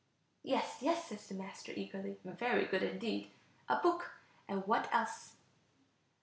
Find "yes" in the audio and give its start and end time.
0.41-0.79, 0.81-1.05